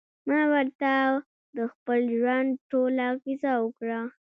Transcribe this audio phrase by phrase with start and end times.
[0.27, 0.93] ما ورته
[1.57, 3.99] د خپل ژوند ټوله کيسه وکړه.